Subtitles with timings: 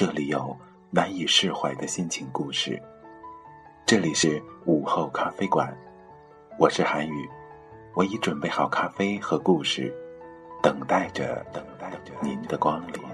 [0.00, 0.56] 这里有。
[0.88, 2.82] 难以释怀的心情故事。
[3.84, 5.76] 这里是午后咖啡馆，
[6.58, 7.28] 我是韩宇，
[7.94, 9.94] 我已准备好咖啡和故事，
[10.62, 13.09] 等待着，等待着您的光临。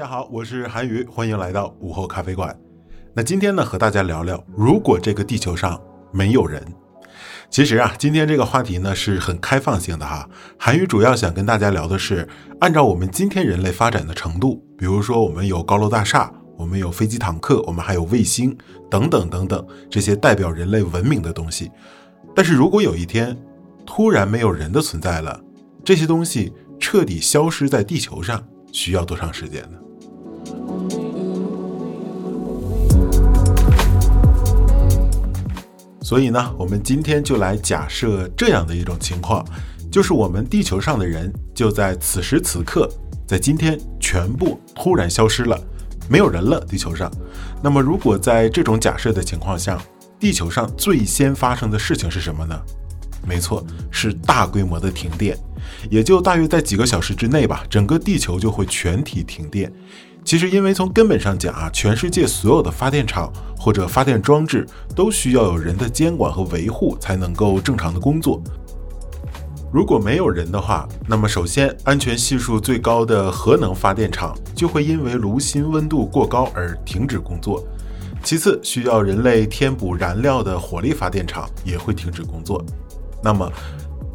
[0.00, 2.58] 大家好，我是韩宇，欢迎来到午后咖啡馆。
[3.12, 5.78] 那今天呢，和大家聊聊，如果这个地球上
[6.10, 6.64] 没有人。
[7.50, 10.26] 其实啊，今天这个话题呢是很开放性的哈。
[10.58, 12.26] 韩宇主要想跟大家聊的是，
[12.60, 18.56] 按照我们今天人类发展的程度，比如说我们有高楼大厦，我们有飞机坦克，我们还有卫星
[18.90, 21.70] 等等等等这些代表人类文明的东西。
[22.34, 23.36] 但是如果有一天
[23.84, 25.38] 突然没有人的存在了，
[25.84, 28.42] 这些东西彻底消失在地球上，
[28.72, 29.76] 需要多长时间呢？
[36.02, 39.44] 所以呢，我们今天就来假设这样的一种情况，
[39.90, 42.88] 就是我们地球上的人就在此时此刻，
[43.26, 45.60] 在今天全部突然消失了，
[46.08, 46.58] 没有人了。
[46.68, 47.10] 地球上，
[47.62, 49.80] 那么如果在这种假设的情况下，
[50.18, 52.58] 地球上最先发生的事情是什么呢？
[53.26, 55.36] 没错，是大规模的停电，
[55.90, 59.70] 也就大约在几个小时之内吧，整个地球就会全体停电。
[60.24, 68.40] 其实，因为从根本上讲啊，全世界所有的发电厂或者发电装置都需要有人的监管和维护才能够正常的工作。
[69.72, 77.64] 如果没有人的话，那么首先安全系数最高的核能发电厂就会因为炉心温度过高而停止工作。
[78.22, 82.62] 其次，需要人类填补燃料的火力发电厂也会停止工作。
[83.22, 83.50] 那么，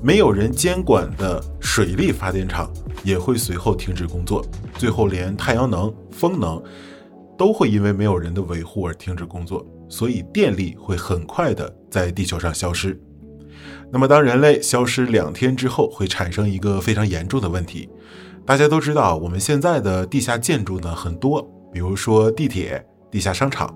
[0.02, 2.72] 没有人监管的水力发电厂
[3.04, 4.46] 也会随后停止工作，
[4.78, 6.62] 最后连太阳能、风能
[7.38, 13.00] 都会因为没有人的维护而停止工作，所以电力会很快的在地球上消失。
[13.92, 17.90] 那么，当人类消失两天之后，会产生一个非常严重的问题。
[18.46, 21.42] 大家都知道，我们现在的地下建筑呢很多，
[21.74, 23.76] 比如说地铁、地下商场。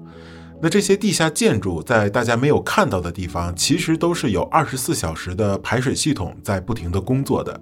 [0.62, 7.58] 那这些地下建筑在大家没有看到的地方，其实都是有二十四小时的排水系统在不停的工作的。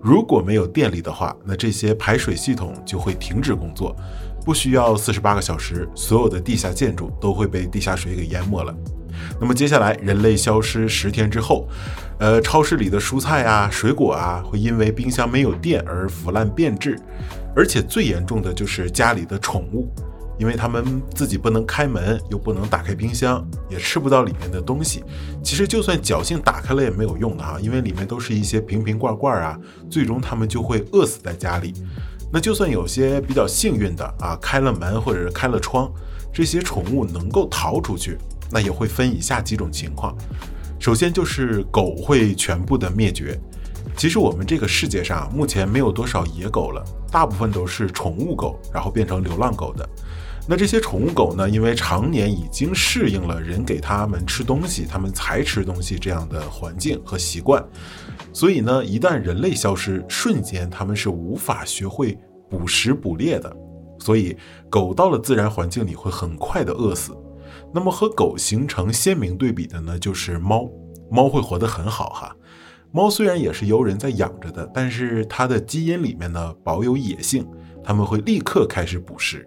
[0.00, 3.96] 如果没有电力的话，那这些排水系统就会停止工作，
[4.44, 8.72] 不需要四十八个小时，所有的地下建筑都会被地下水给淹没了。
[9.40, 11.66] 那么接下来人类消失十天之后，
[12.20, 16.96] 呃，超市里的蔬菜啊、水果啊，会因为冰箱没有电而腐烂变质，
[17.56, 19.90] 而且最严重的就是家里的宠物。
[20.38, 25.02] 因为他们自己不能开门，又不能打开冰箱，也吃不到里面的东西。
[25.42, 29.58] 其实就算侥幸打开了也没有用的哈，因为里面都是一些瓶瓶罐罐啊，
[29.90, 31.72] 最终他们就会饿死在家里。
[32.32, 35.90] 那就算有些比较幸运的啊，开了门或者是开了窗，
[36.32, 38.18] 这些宠物能够逃出去，
[38.50, 40.16] 那也会分以下几种情况。
[40.78, 43.40] 首先就是狗会全部的灭绝。
[43.96, 49.88] 其实我们这个世界上目前没有多少野狗了，大部分都是宠物狗，然后变成流浪狗的。
[50.48, 51.50] 那这些宠物狗呢？
[51.50, 57.64] 因为常年已经适应了人给它们吃东西，它们才吃东西这样的环境和习惯，
[58.32, 62.16] 所以呢，一旦人类消失，瞬间它们是无法学会
[62.48, 63.54] 捕食捕猎的。
[63.98, 64.36] 所以，
[64.70, 67.12] 狗到了自然环境里会很快的饿死。
[67.74, 70.70] 那么和狗形成鲜明对比的呢，就是猫。
[71.10, 72.36] 猫会活得很好哈。
[72.92, 77.44] 猫虽然也是由人在养着的，但是它的基因里面呢保有野性，
[77.82, 79.44] 它们会立刻开始捕食。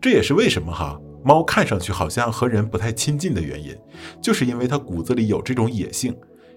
[0.00, 3.76] 这也是为什么哈猫看上去好像和人不太亲近的原因，
[4.22, 6.16] 就是因为它骨子里有这种野性，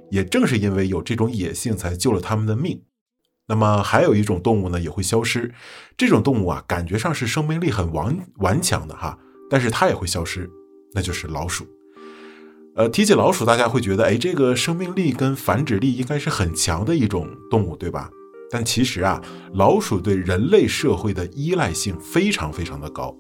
[0.10, 2.82] 也正是因为有这种野性，才救了它们的命。
[3.48, 5.54] 那么还有一种动物呢也会消失，
[5.98, 10.50] 这种动物啊感觉上是生命力很顽顽强的哈，但是它也会消失，
[10.94, 11.68] 那就是老鼠。
[12.76, 18.10] 呃，提起老鼠，大家会觉得，哎，这个生命力跟繁殖力应该是很强的一种动物，对吧？
[18.54, 19.20] 但其实啊，
[19.56, 23.18] 老鼠对人类社会的依赖性非常非常的高。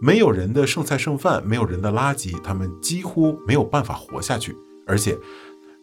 [0.00, 4.56] 没有人的剩菜剩饭，没有人的垃圾，它们几乎没有办法活下去。
[4.86, 5.14] 而且，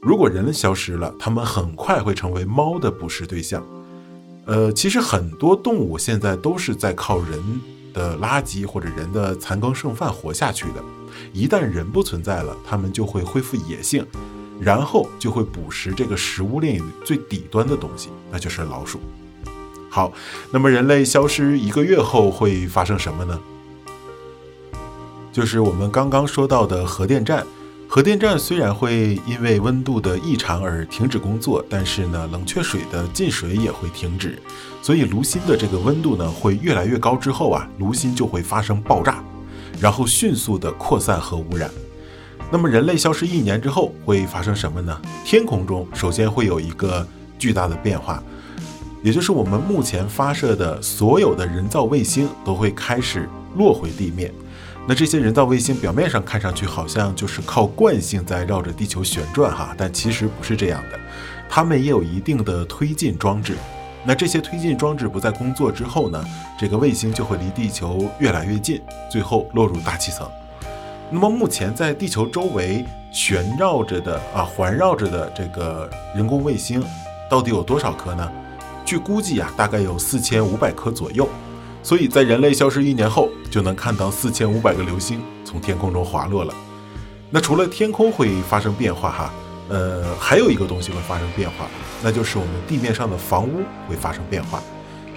[0.02, 3.64] 如果人消失了，它们很快会成为猫的捕食对象。
[4.48, 7.40] 呃，其实很多动物现在都是在靠人
[7.94, 10.84] 的垃圾或者人的残羹剩饭活下去的。
[11.32, 14.04] 一旦人不存在了，它们就会恢复野性，
[14.60, 19.00] 然后就会捕食这个食物链最底端的东西，那就是老鼠。
[19.90, 20.12] 好，
[20.52, 23.40] 那么人类消失一个月后会发生什么呢？
[25.32, 27.46] 就是我们刚刚说到的核电站。
[27.90, 34.38] 核电站虽然会因为温度的异常而停止工作，但是呢，冷却水的进水也会停止，
[34.82, 37.16] 所以炉心的这个温度呢会越来越高。
[37.16, 39.24] 之后啊，炉心就会发生爆炸。
[39.80, 41.72] 然后迅速的扩散和污染。
[42.50, 45.02] 那么人类消失一年之后会发生什么呢？
[45.26, 47.06] 天空中首先会有一个
[47.38, 48.24] 巨大的变化，
[49.04, 53.28] 也就是我们目前发射的所有的人造卫星都会开始
[53.58, 54.32] 落回地面。
[54.88, 60.98] 那这些人造卫星表面上看上去好像就是靠惯性在绕着地球旋转哈，但其实不是这样的，
[61.50, 63.58] 它们也有一定的推进装置。
[64.06, 66.24] 那这些推进装置不再工作之后呢？
[66.58, 70.26] 这个卫星就会离地球越来越近，最后落入大气层。
[71.10, 76.84] 那么目前在地球周围旋绕着的啊，环绕着的这个人工卫星，
[77.30, 78.30] 到底有多少颗呢？
[78.84, 81.28] 据估计啊，大概有四千五百颗左右。
[81.82, 86.54] 所以在人类消失一年后，就能看到四千五百个流星从天空中滑落了。
[87.30, 89.34] 那除了天空会发生变化哈？
[89.70, 91.68] 呃，还有一个东西会发生变化，
[92.02, 94.62] 那就是我们地面上的房屋会发生变化。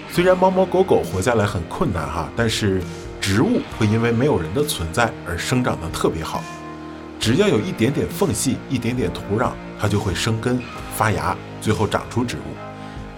[0.09, 2.81] 虽然猫猫狗狗活下来很困难哈，但是
[3.21, 6.43] 植物会因为没有人的存在而生长得特别好。
[7.19, 10.59] 只要有一点点缝隙、一点点土壤，它就会生根
[10.97, 12.57] 发芽，最后长出植物。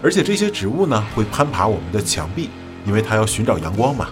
[0.03, 2.49] 而且这些植物呢，会攀爬我们的墙壁，
[2.85, 4.09] 因为它要寻找阳光嘛。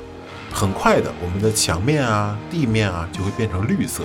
[0.51, 4.03] 很快的，我们的墙面啊、地面啊就会变成绿色。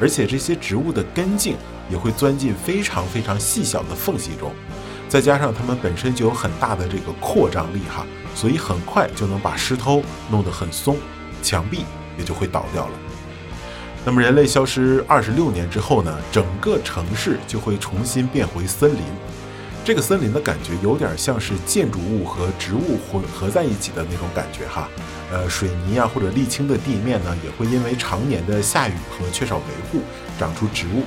[0.00, 1.54] 而且这些植物的根茎。
[1.90, 4.52] 也会钻进非常非常细小的缝隙中，
[5.08, 8.04] 再加上它们本身就有很大的这个扩张力哈，
[8.34, 10.98] 所以很快就能把石头弄得很松，
[11.42, 11.84] 墙壁
[12.18, 12.92] 也就会倒掉了。
[14.04, 19.00] 那么人类消失二十六年之后呢，整个城市就会重新变回森林。
[19.84, 24.88] 这个森林的感觉有点像是建筑物和植物混合在一起的那种感觉哈。
[25.30, 30.02] 呃，水泥啊或者沥青的地面呢，也会因为常年的下雨和缺少维护，
[30.38, 31.02] 长出植物。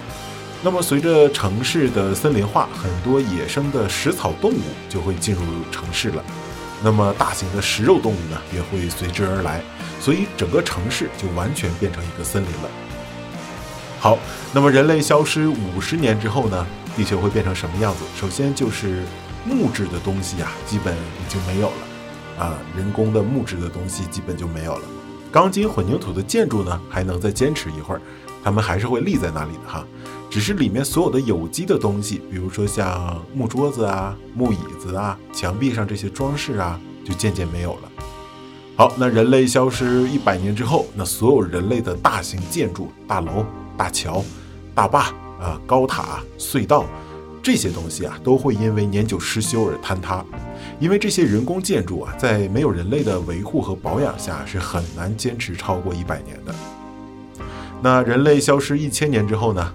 [0.64, 5.42] 那么，随着城市的森林化，很多野生的食草动物就会进入
[5.72, 6.24] 城市了。
[6.84, 9.62] 那么，大型的食肉动物呢，也会随之而来。
[10.00, 12.70] 所以，整个城市就完全变成一个森林了。
[14.00, 14.18] 好，
[14.52, 16.66] 那么人类消失五十年之后呢，
[16.98, 18.00] 地球会变成什么样子？
[18.20, 19.04] 首先就是
[19.46, 24.82] 木质的东西呀，基本已经没有了啊，人工的木质的东西基本就没有了。
[25.32, 28.02] 钢筋混凝土的建筑呢，还能再坚持一会儿，
[28.44, 29.86] 它们还是会立在那里的哈。
[30.30, 37.92] 只是里面所有的有机的东西，比如说像木桌子啊、木椅子啊、墙壁上这些装饰啊，就渐渐没有了。
[38.78, 43.46] 好，那人类消失一百年之后，那所有人类的大型建筑、大楼、
[43.76, 44.24] 大桥、
[44.74, 45.02] 大坝
[45.40, 46.86] 啊、高塔、隧道
[47.44, 50.26] 这些东西啊，都会因为年久失修而坍塌。
[50.80, 56.56] 因为这些人工建筑啊，在没有人类的维护和保养下，是很难坚持超过一百年的。
[57.84, 59.74] 那人类消失一千年之后呢？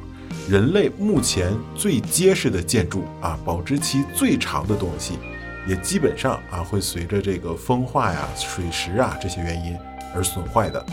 [0.49, 5.19] 人类目前最结实的建筑啊，保质期最长的东西，
[5.67, 9.77] 也基本上啊会随着这个风化呀、水蚀啊这些原因
[10.15, 10.87] 而损坏的。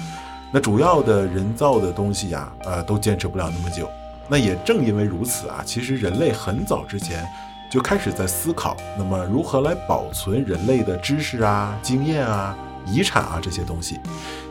[0.51, 3.87] 那主要的人造的东西呀，呃，都坚持不了那么久。
[4.27, 7.23] 那也正因为如此啊，其实人类很早之前
[7.71, 12.57] 就开始在思考，那么如何来保存人类的知识啊、经验啊。
[12.85, 13.99] 遗产啊，这些东西，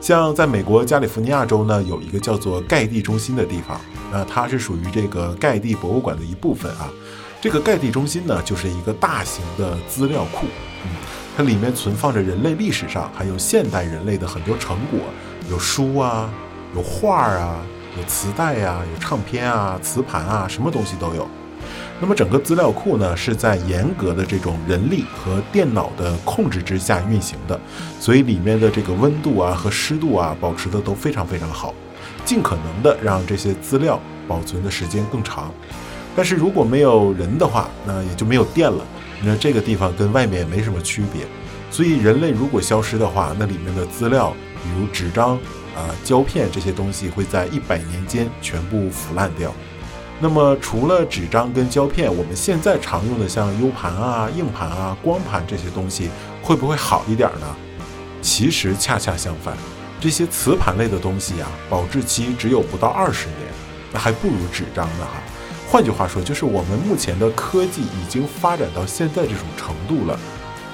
[0.01, 6.89] 像在美国加利福尼亚州呢，有一个叫做盖蒂中心的地方，那它是属于这个盖蒂博物馆的一部分啊。
[7.41, 10.47] 这个盖蒂中心呢，就是一个大型的资料库，
[10.85, 10.91] 嗯，
[11.37, 15.01] 它里面存放着人类历史上还有现代人类的很多成果，
[15.51, 16.33] 有书啊，
[16.75, 17.61] 有画啊，
[17.99, 21.29] 有磁带呀，有唱片啊，磁盘啊，什么东西都有。
[22.03, 27.59] 那么整个资料库呢，是在严格的这种人力和电脑的控制之下运行的，
[28.01, 31.73] 所以里面的这个温度啊和湿度啊保持的都非常非常好，
[32.25, 35.55] 尽可能的让这些资料保存的时间更长。
[36.17, 38.85] 但是如果没有人的话，那也就没有电了，
[39.23, 41.23] 那这个地方跟外面也没什么区别。
[41.71, 45.37] 所以人类如果消失的话，那里面的资料，比如纸张
[45.77, 49.55] 啊、胶片这些东西，会在一百年间全部腐烂掉。
[50.23, 56.11] 那么除了纸张跟胶片，我们现在常用的像 U 盘啊、硬盘啊、光盘这些东西，
[56.41, 57.57] 会不会好一点呢？
[58.23, 59.57] 其实恰恰相反，
[60.01, 63.39] 这些磁盘类的东西呀，保质期只有不到二十年，
[63.93, 65.21] 那还不如纸张呢哈。
[65.69, 70.17] 换句话说，就是我们目前的科技已经发展到现在这种程度了，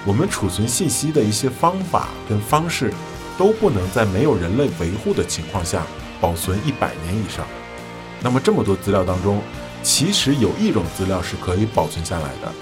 [0.04, 2.92] 我们储存信息的一些方法跟方式，
[3.38, 5.86] 都不能在没有人类维护的情况下
[6.20, 7.46] 保存一百年以上。
[8.20, 9.40] 那么这么多资料当中，
[9.82, 12.52] 其实有一种资料是可以保存下来的，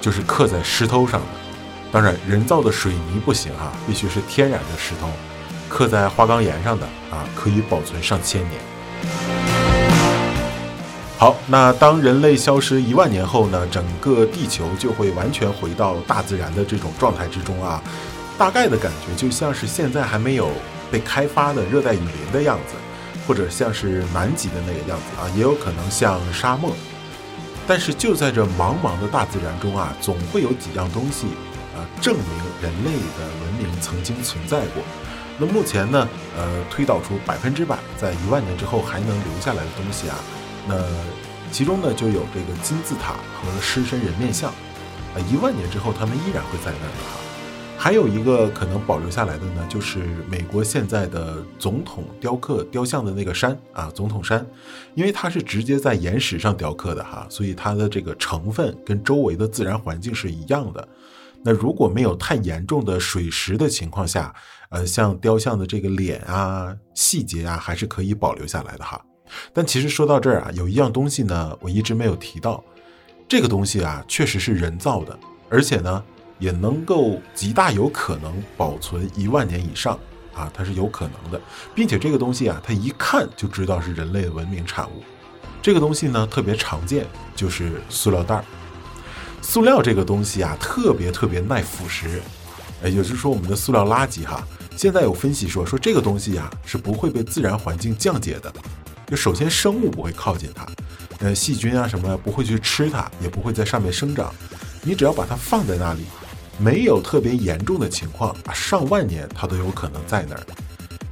[0.00, 1.26] 就是刻在石头上的。
[1.90, 5.08] 当然，人造的水泥不行哈，必须是天然的石头，
[5.68, 8.60] 刻在花岗岩上的啊，可以保存上千年。
[11.18, 13.66] 好，那当人类消失一万年后呢？
[13.70, 17.82] 整个地球就会完全回到大自然的这种状态之中啊。
[18.38, 20.48] 大概的感觉就像是现在还没有
[20.92, 22.74] 被开发的热带雨林的样子，
[23.28, 26.74] 或者像是南极的那个样子啊，也有可能像沙漠。
[27.66, 31.26] 但是就在这茫茫的大自然中啊，总会有几样东西
[31.76, 32.24] 啊，证明
[32.62, 34.82] 人类的文明曾经存在过。
[35.36, 40.16] 那目前呢，呃，推导出百分之百在一万年之后还能留下来的东西啊。
[40.66, 40.74] 那
[41.52, 44.50] 其中呢，就有这个金字塔和狮身人面像，
[45.14, 47.27] 啊，一万年之后他们依然会在那儿哈。
[47.80, 54.44] 还有一个可能保留下来的呢，就是美国现在的总统雕刻雕像的那个山啊，总统山，
[54.96, 60.86] 因为它是直接在岩石上雕刻的哈，所以它的这个成分跟周围的自然环境是一样的。
[61.44, 64.34] 那如果没有太严重的水蚀的情况下，
[64.70, 69.00] 呃，像雕像的这个脸啊、细节啊，还是可以保留下来的哈。
[69.54, 72.62] 但其实说到这儿啊，有一样东西呢，我一直没有提到。
[73.28, 75.16] 这个东西啊，确实是人造的，
[75.48, 76.02] 而且呢，
[76.38, 79.98] 也能够极大有可能保存一万年以上
[80.34, 81.40] 啊，它是有可能的，
[81.74, 85.02] 并且这个东西啊，它一看就知道是人类文明产物。
[85.60, 88.44] 这个东西呢，特别常见，就是塑料袋儿。
[89.42, 92.20] 塑料这个东西啊，特别特别耐腐蚀，
[92.84, 98.52] 也就是说，我们的塑料垃圾哈，现在有分析说，说这个东西呀，是不会被自然环境降解的。
[99.06, 100.66] 就首先生物不会靠近它，
[101.20, 104.32] 呃，细菌啊什么不会去吃它，也不会在上面生长。
[104.82, 106.04] 你只要把它放在那里，
[106.58, 110.42] 没有特别严重的情况啊，上万年它都有可能在那儿。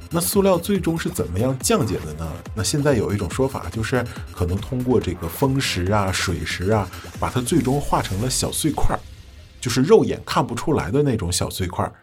[0.09, 2.31] 那塑料最终是怎么样降解的呢？
[2.55, 6.89] 那现在有一种说法，就是可能通过这个风蚀啊、水蚀啊，
[7.19, 8.99] 把它最终化成了小碎块儿，
[9.59, 11.93] 就是肉眼看不出来的那种小碎块儿，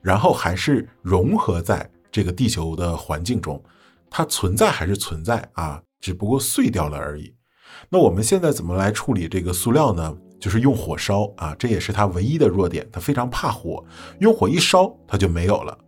[0.00, 3.62] 然后还是融合在这个地球的环境中。
[4.10, 5.80] 它存在还是存在啊？
[6.00, 7.32] 只不过碎掉了而已。
[7.88, 10.16] 那我们现在怎么来处理这个塑料呢？
[10.42, 13.84] 就是用火烧啊，这也是它唯一的弱点，它非常怕火，
[14.18, 15.78] 用火一烧它就没有了。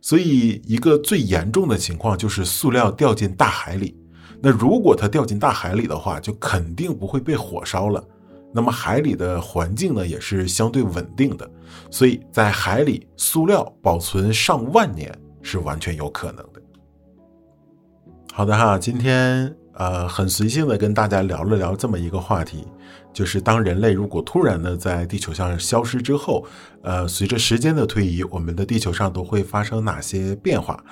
[0.00, 3.96] 所以一个最严重的情况就是塑料掉进大海里。
[4.40, 8.04] 那如果它掉进大海里的话，就肯定不会被火烧了。
[8.52, 11.50] 那么海里的环境呢，也是相对稳定的，
[11.90, 16.62] 所以在海里塑料保存上万年是完全有可能的。
[18.32, 22.66] 好的哈，今天呃很随性的跟大家聊了聊这么一个话题，
[23.12, 26.44] 就是当人类如果突然的在地球上消失之后，
[26.82, 30.82] 呃，随着时间的推移，我们的地球上都会发生哪些变化？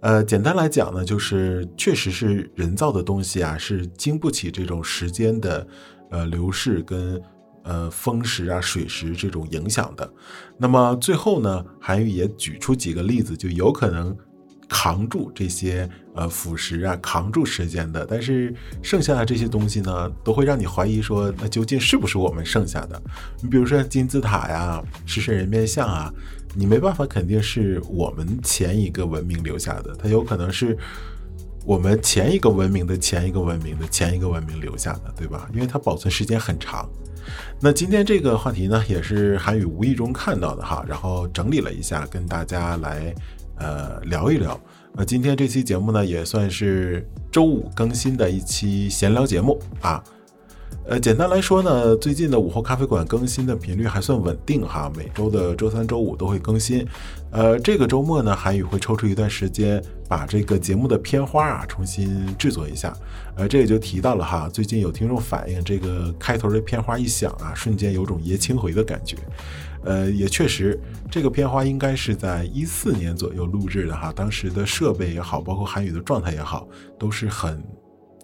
[0.00, 5.66] 呃，简单来讲呢，就是确实是人造的东西啊，是经不起这种时间的
[6.10, 7.22] 呃流逝跟
[7.62, 10.12] 呃风蚀啊、水蚀这种影响的。
[10.58, 14.16] 那么最后呢，韩愈也举出几个例子，就有可能。
[14.74, 23.00] 扛住这些呃腐蚀啊，扛住时间的，但是剩下的这些东西呢，都会让你怀疑说，那究竟是不是我们剩下的？
[23.42, 26.10] 你比如说金字塔呀、狮身人面像啊，
[26.54, 30.74] 你没办法肯定是我们前一个文明留下的，它有可能是
[31.66, 35.50] 我们前一个文明的前一个文明的前一个文明留下的，对吧？
[35.52, 36.88] 因为它保存时间很长。
[37.60, 43.14] 那今天这个话题呢，也是韩宇无意中看到的哈，然后整理了一下，跟大家来。
[43.62, 44.60] 呃，聊一聊。
[44.92, 50.02] 那，今天这期节目呢，也算是周五更新的一期闲聊节目啊。
[50.84, 56.86] 呃，简单来说呢，最近的午后咖啡馆更新的频率还算稳定哈，每周的周三、周五都会更新。
[57.30, 62.92] 呃，这个周末呢，韩宇会抽出一段时间，把这个节目的片花啊重新制作一下。
[63.36, 69.16] 呃，这也就提到了哈，最近有听众反映，这个开头的片花一响啊，瞬间有种爷青回的感觉。
[69.84, 70.78] 呃，也确实，
[71.10, 77.62] 这个片花应该是在一四年左右录制的哈，当时的设备也好，包括韩语的状态也好，都是很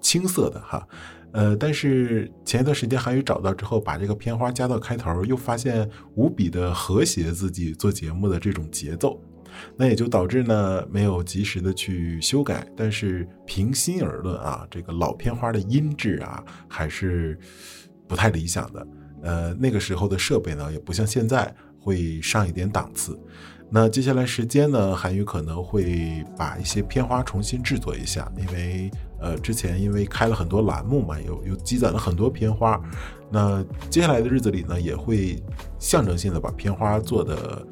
[0.00, 0.86] 青涩的哈。
[1.32, 9.20] 呃，但是前一段时间韩语找到之后，把这个片花加到开头，又发现无比的和谐自己做节目的这种节奏。
[9.76, 12.66] 那也就导致呢没有及时的去修改。
[12.76, 17.38] 但是平心而论啊，这个老片花的音质啊还是
[18.06, 18.86] 不太理想的。
[19.22, 23.18] 呃，那个时候的设备呢也不像现在会上一点档次。
[23.70, 32.80] 那接下来时间呢，韩宇可能会把一些片花重新制作一下，因为呃之前因为开了很多栏目嘛，有有积攒了很多片花。
[33.30, 35.42] 那接下来的日子里呢，也会
[35.78, 37.62] 象征性的把片花做的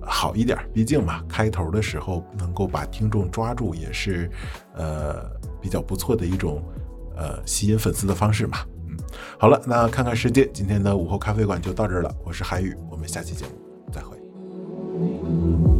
[0.00, 4.30] 好一点，毕竟嘛，开头的时候能够把听众抓住，也是
[4.74, 5.30] 呃
[5.60, 6.62] 比较不错的一种
[7.14, 8.56] 呃吸引粉丝的方式嘛。
[8.88, 8.96] 嗯，
[9.38, 13.61] 好了，那看看世界，今天的午后咖啡馆就到这儿了，我是韩宇，我们下期节目再会。
[15.32, 15.71] Thank you.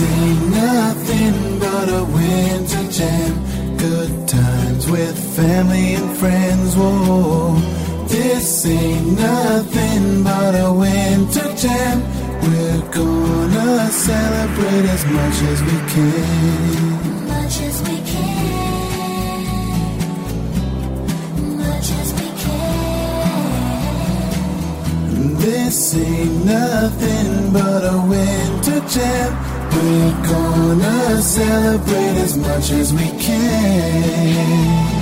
[0.00, 3.34] Ain't nothing but a winter jam.
[3.76, 6.76] Good times with family and friends.
[6.76, 7.56] Whoa.
[8.06, 12.02] This ain't nothing but a winter jam.
[12.42, 17.26] We're gonna celebrate as much as we can.
[17.26, 19.42] Much as we can.
[21.58, 22.28] Much as we
[25.18, 25.34] can.
[25.40, 29.57] This ain't nothing but a winter jam.
[29.78, 34.97] We're gonna celebrate as much as we can.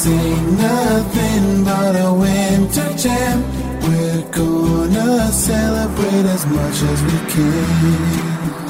[0.00, 3.44] This ain't nothing but a winter jam.
[3.82, 7.68] We're gonna celebrate as much as we can.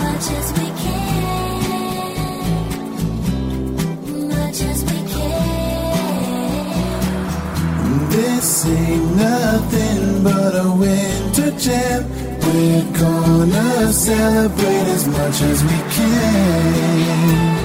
[0.03, 1.87] Much as we can.
[4.29, 5.29] Much as we can.
[8.11, 12.11] This ain't nothing but a winter jam.
[12.43, 17.60] We're gonna celebrate as much as we can.